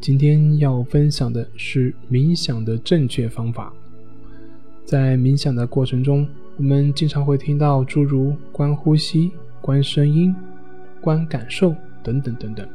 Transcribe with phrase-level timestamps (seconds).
[0.00, 3.70] 今天要分享的是冥想的正确方法。
[4.82, 6.26] 在冥想的过程中，
[6.56, 10.34] 我们经常会听到诸如观呼吸、观声音、
[11.02, 12.66] 观感受等等等等。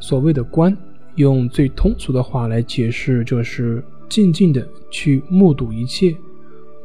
[0.00, 0.74] 所谓的观，
[1.16, 6.16] 用最通俗的话来解释，就是静静的去目睹一切，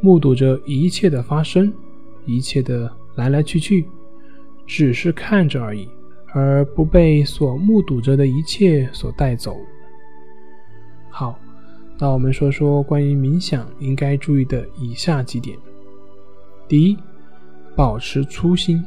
[0.02, 1.72] 目睹着一切的发生，
[2.26, 3.86] 一切的来来去去，
[4.68, 5.88] 只是看着而已。
[6.34, 9.58] 而不被所目睹着的一切所带走。
[11.10, 11.38] 好，
[12.00, 15.58] 那我们说说关于冥想应该注意的以下几点：
[16.68, 16.98] 第一，
[17.76, 18.84] 保持初心，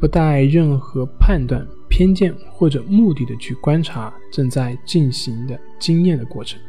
[0.00, 6.60] 不带任何判断、偏见或者目的的去观察正在进行的经验的过程，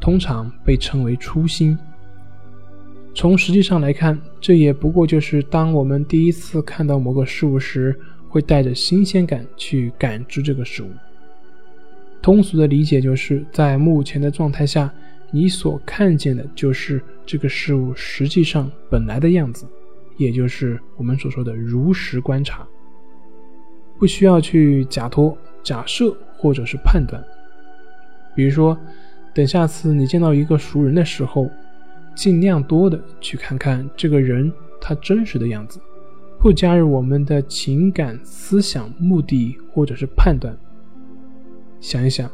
[0.00, 1.78] 通常被称为初心。
[3.12, 7.94] 从实际上来看，这也不过就是当我们第一次看到某个事物时，
[8.28, 10.88] 会带着新鲜感去感知这个事物。
[12.22, 14.90] 通俗的理解就是在目前的状态下，
[15.32, 19.66] 你所看见的就是这个事物实际上本来的样子，
[20.16, 22.66] 也就是我们所说的如实观察，
[23.98, 27.22] 不需要去假托、假设或者是判断。
[28.36, 28.78] 比如说，
[29.34, 31.50] 等下次你见到一个熟人的时候。
[32.20, 35.80] 尽量多的去看看这个人他真实的样子，
[36.38, 40.54] 不加入我们的情感、思想、目的或者是判断。
[41.80, 42.30] 想一想，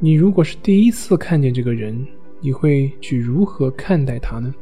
[0.00, 2.06] 你如果是第一次看见这个人，
[2.40, 4.54] 你会去如何看待他呢？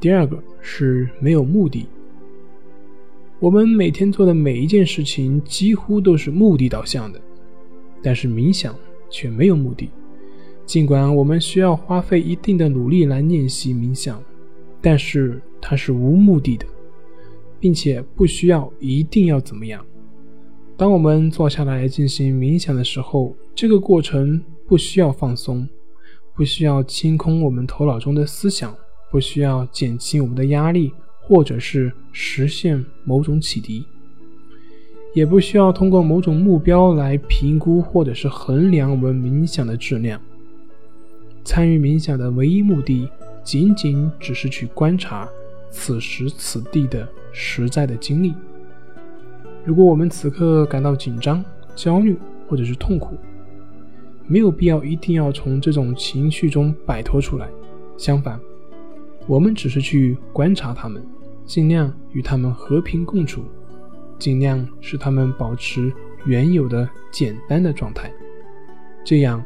[0.00, 1.86] 第二个是没有目的。
[3.38, 7.20] 我们每天做的每一件事情几乎都是目的导向的，
[8.02, 8.74] 但是冥想
[9.08, 9.88] 却没有目的。
[10.66, 14.20] 尽管我们需要花费一定的努力来练习冥想，
[14.82, 16.66] 但是它是无目的的，
[17.60, 19.82] 并且不需要一定要怎么样。
[20.76, 25.66] 当我们坐下来进行冥想的时候，这个过程不需要放松，
[26.34, 28.74] 不需要清空我们头脑中的思想，
[29.12, 30.92] 不需要减轻我们的压力，
[31.22, 33.84] 或者是实现某种启迪，
[35.14, 40.20] 也不需要通过某种目标来评估或者是衡量我们冥想的质量。
[41.46, 43.08] 参与冥想的唯一目的，
[43.44, 45.28] 仅仅只是去观察
[45.70, 48.34] 此时此地的实在的经历。
[49.64, 51.42] 如果我们此刻感到紧张、
[51.76, 52.18] 焦虑
[52.48, 53.16] 或者是痛苦，
[54.26, 57.48] 没有必要一定要从这种情绪中摆脱出来。
[57.96, 58.40] 相反，
[59.28, 61.00] 我们只是去观察他们，
[61.44, 63.44] 尽量与他们和平共处，
[64.18, 65.92] 尽量使他们保持
[66.24, 68.12] 原有的简单的状态。
[69.04, 69.40] 这样。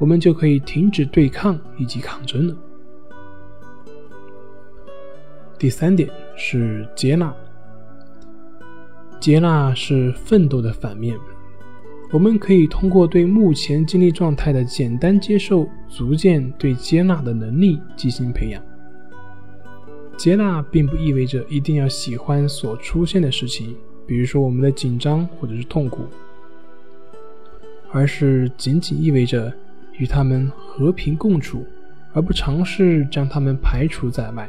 [0.00, 2.56] 我们就可以停止对抗以及抗争了。
[5.58, 7.36] 第三点是接纳，
[9.20, 11.14] 接纳是奋斗的反面。
[12.10, 18.60] 我们可以通过对目前经历状态的简单接受，逐渐对接纳的能力进行培养。
[20.16, 26.06] 接纳并不意味着一定要喜欢所出现的事情，比如说我们的紧张或者是痛苦，
[27.92, 29.52] 而是仅仅意味着。
[30.00, 31.64] 与他们和平共处，
[32.14, 34.48] 而不尝试将他们排除在外。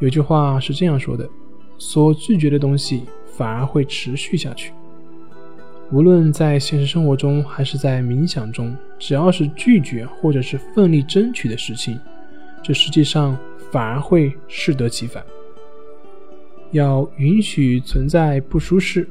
[0.00, 1.26] 有句话是这样说的：
[1.78, 4.72] 所拒绝的东西反而会持续下去。
[5.92, 11.96] 无论在现实生活中还是在冥想中，只要是拒绝或者是奋力争取的事情，
[12.64, 13.38] 这实际上
[13.70, 15.24] 反而会适得其反。
[16.72, 19.08] 要允许存在不舒适，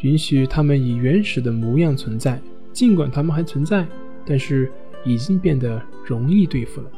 [0.00, 2.40] 允许他们以原始的模样存在。
[2.78, 3.84] 尽管他们还存在，
[4.24, 4.70] 但是
[5.04, 6.88] 已经变得容易对付了，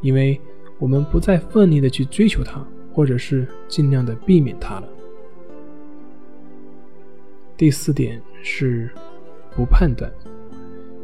[0.00, 0.40] 因为
[0.78, 4.88] 我们不再奋力的去追求它，或者是尽量的避免它了。
[7.54, 8.88] 第四点是
[9.54, 10.10] 不判断，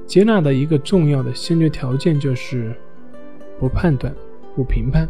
[0.06, 2.74] 接纳的一个重要的先决条件就是
[3.60, 4.16] 不判断、
[4.56, 5.06] 不评判。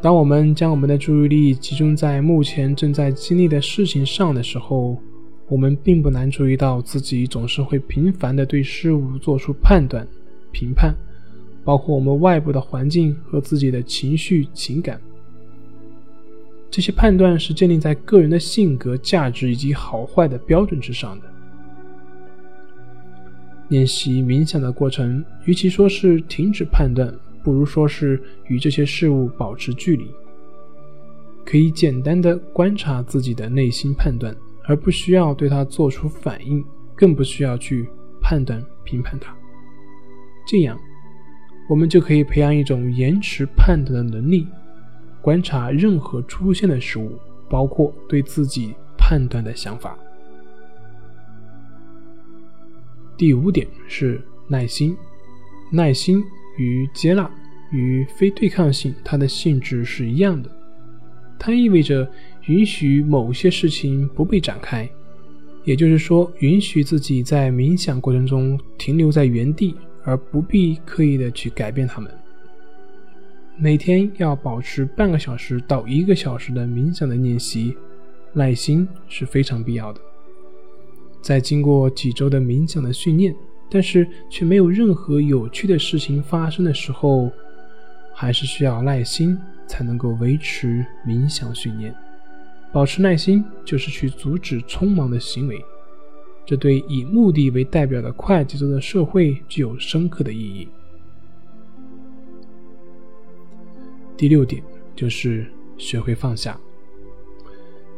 [0.00, 4.96] 当我们将我们的注意力集中在目前正在经历的事情上的时候。
[5.54, 10.04] 我们并不难注意到自己总是会频繁地对事物做出判断、
[10.50, 10.92] 评判，
[11.62, 15.00] 包括我们外部的环境和自己的情绪、情感。
[16.72, 21.26] 这些判断是建立在个人的性格、价值以及好坏的标准之上的。
[23.68, 27.14] 练习冥想的过程，与其说是停止判断，
[27.44, 30.04] 不如说是与这些事物保持距离，
[31.44, 34.34] 可以简单的观察自己的内心判断。
[34.66, 36.64] 而不需要对它做出反应，
[36.94, 37.88] 更不需要去
[38.20, 39.34] 判断、评判它。
[40.46, 40.78] 这样，
[41.68, 44.46] 我们就可以培养一种延迟判断的能力，
[45.20, 47.18] 观察任何出现的事物，
[47.48, 49.96] 包括对自己判断的想法。
[53.16, 54.96] 第五点是耐心，
[55.70, 56.22] 耐心
[56.58, 57.30] 与接纳
[57.70, 60.50] 与非对抗性，它的性质是一样的。
[61.38, 62.10] 它意味着
[62.46, 64.88] 允许某些事情不被展开，
[65.64, 69.74] 也就是说，允许自己在冥想过程中停留在原地，
[70.04, 72.10] 而不必刻意的去改变它们。
[73.56, 77.74] 每天要保持半个小时到一个小时的冥想的练习，
[78.32, 80.00] 耐心是非常必要的。
[81.22, 83.34] 在经过几周的冥想的训练，
[83.70, 87.30] 但是却没有任何有趣的事情发生的时候，
[88.12, 91.94] 还是需要耐心才能够维持冥想训练。
[92.74, 95.64] 保持耐心就是去阻止匆忙的行为，
[96.44, 100.66] 这对以目的为代表的快节奏的社会具有深刻的意义。
[104.16, 104.60] 第六点
[104.96, 105.46] 就是
[105.78, 106.58] 学会放下。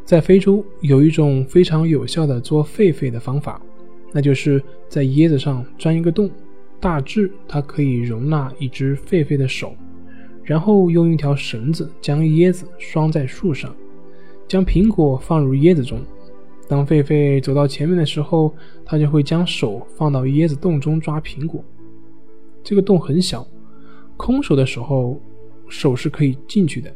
[0.04, 3.58] 在非洲有一种非常有效的做狒狒的方法，
[4.12, 6.30] 那就是在椰子上钻一个洞，
[6.78, 9.74] 大致它可以容纳一只狒狒的手，
[10.44, 13.74] 然后用一条绳子将椰子拴在树上，
[14.48, 16.00] 将苹果放入椰子中。
[16.68, 18.52] 当狒狒走到前面的时候，
[18.84, 21.64] 它就会将手放到椰子洞中抓苹果。
[22.64, 23.46] 这个洞很小，
[24.16, 25.20] 空手的时候
[25.68, 26.92] 手是可以进去的，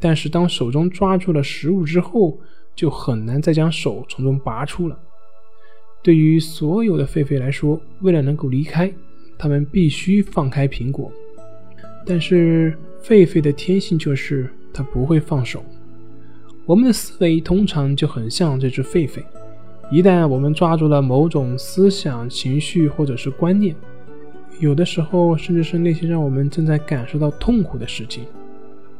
[0.00, 2.36] 但是当手中抓住了食物之后，
[2.74, 4.98] 就很难再将手从中拔出了。
[6.02, 8.92] 对于所有的狒狒来说，为了能够离开，
[9.38, 11.12] 它们必须放开苹果。
[12.04, 15.64] 但是狒狒的天性就是它不会放手。
[16.64, 19.20] 我们的思维通常就很像这只狒狒，
[19.90, 23.74] 一旦我们抓住了某种思想、情绪或者是观念，
[24.60, 28.24] 有的时候甚至是那些让我们正在感受到痛苦的事情，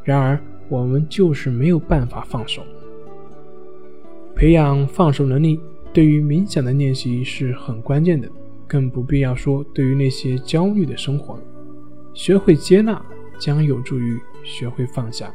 [0.02, 0.38] 然而
[0.68, 2.62] 我们就是没有办法放手。
[4.34, 5.60] 培养放手能力
[5.92, 8.28] 对于冥想的练习是很关键的，
[8.66, 11.42] 更不必要说对于那些焦虑的生活了。
[12.12, 13.00] 学会接纳
[13.38, 15.32] 将有助于学会放下。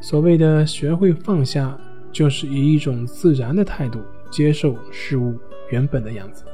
[0.00, 1.78] 所谓的学会放下，
[2.12, 4.00] 就是以一种自然的态度
[4.30, 5.36] 接受事物
[5.70, 6.44] 原本的样子。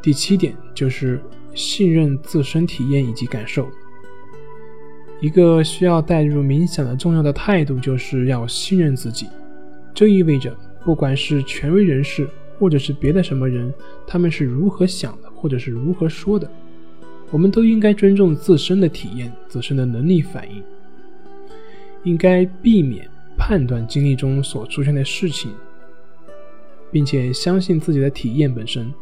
[0.00, 1.20] 第七点就是
[1.54, 3.68] 信任自身体验以及感受。
[5.20, 9.26] 一个需要带入冥想的重要的态度，就是要信任自己。
[9.92, 13.72] 这意味着，不管是权威人士，或者是别的什么人，
[14.06, 16.48] 他们是如何想的，或者是如何说的，
[17.30, 20.62] 我们都应该尊重自身的体验、自身的能力反应，
[22.04, 25.50] 应该避免判断经历中所出现的事情，
[26.90, 28.92] 并且相信自己的体验本身。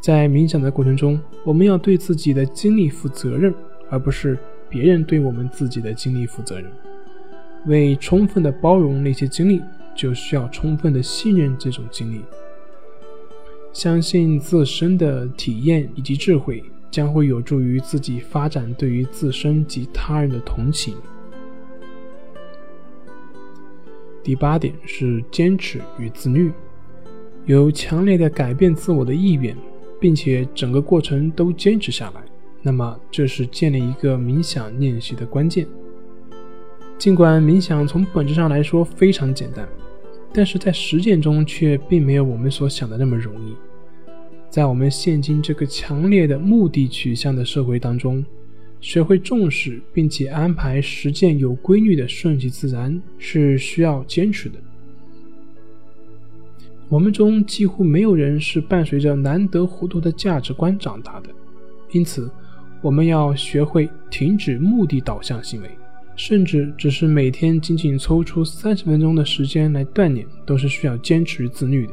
[0.00, 3.54] 在冥想的过程中，我们要对自己的经历负责任，
[3.90, 4.38] 而不是。
[4.68, 6.64] 别人对我们自己的经历负责任，
[7.66, 9.60] 为充分的包容那些经历，
[9.94, 12.22] 就需要充分的信任这种经历，
[13.70, 20.94] 相信自身的体验以及智慧将会有助于自己发展对于自身及他人的同情。
[24.22, 26.52] 第八点是坚持与自律，
[27.46, 29.56] 有强烈的改变自我的意愿，
[29.98, 32.22] 并且整个过程都坚持下来。
[32.60, 35.66] 那么，这是建立一个冥想练习的关键。
[36.98, 39.66] 尽管冥想从本质上来说非常简单，
[40.32, 43.56] 但是在实践中却并没有我们所想的那么容易。
[44.52, 48.22] 在我们现今这个强烈的目的取向的社会当中，
[48.82, 54.58] 学会重视并且安排实践有规律的顺其自然是需要坚持的。
[56.90, 61.30] 我们中几乎没有人是伴随着难得糊涂的价值观长大的，
[61.92, 62.30] 因此。
[62.82, 65.70] 我们要学会停止目的导向行为，
[66.16, 71.92] 甚至只是每天仅仅抽出三十分钟的时间来锻炼，都是需要坚持自律的。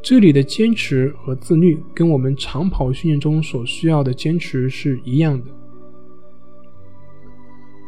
[0.00, 5.46] 这里的坚持和自律，跟我们长跑训练中所需要的坚持是一样的。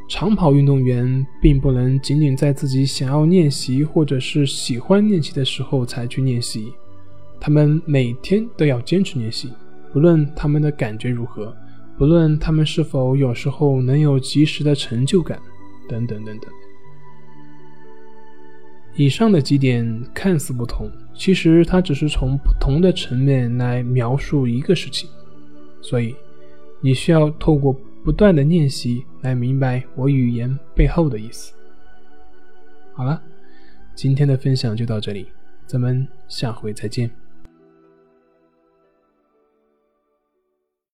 [0.08, 6.72] 长跑运动员并不能仅仅在自己想要练习或者是喜欢练习的时候才去练习，
[7.38, 9.48] 他们每天都要坚持练习。
[9.92, 11.56] 不论他们的感觉如何，
[11.96, 15.40] 不论他们是否有时候能有及时的成就感，
[15.88, 16.50] 等等等等。
[19.00, 25.08] 以上的几点看似不同，其实它只是从不同的层面来描述一个事情。
[25.80, 26.14] 所以，
[26.82, 31.54] 你需要透过不断的练习来明白我语言背后的意思。
[32.92, 33.22] 好了，
[33.94, 35.28] 今天的分享就到这里，
[35.66, 37.10] 咱们下回再见。